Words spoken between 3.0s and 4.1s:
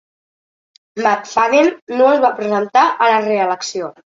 a la reelecció.